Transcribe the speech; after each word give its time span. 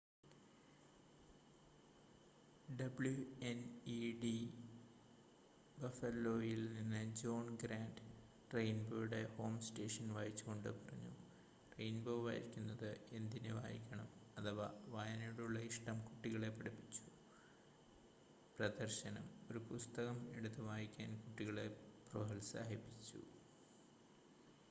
"WNED 2.77 4.37
ബഫലോയിൽ 5.77 6.73
നിന്ന് 6.73 7.13
John 7.13 7.55
Grant 7.55 8.05
റെയിൻബോയുടെ 8.55 9.25
ഹോം 9.35 9.61
സ്റ്റേഷൻ 9.61 10.13
വായിച്ചുക്കൊണ്ട് 10.13 10.69
പറഞ്ഞു 10.79 11.13
"റെയിൻബോ 11.79 12.23
വായിക്കുന്നത് 12.23 12.89
എന്തിന് 13.11 13.53
വായിക്കണം... 13.53 14.09
അഥവാ 14.37 14.67
വായനയോടുള്ള 14.87 15.59
ഇഷ്ടം 15.59 15.99
കുട്ടികളെ 15.99 16.49
പഠിപ്പിച്ചു- 16.49 17.05
[പ്രദർശനം] 18.59 19.27
ഒരു 19.51 19.59
പുസ്തകം 19.59 20.33
എടുത്ത് 20.35 20.61
വായിക്കാൻ 20.61 21.17
കുട്ടികളെ 21.17 21.67
പ്രോത്സാഹിപ്പിച്ചു."" 22.11 23.21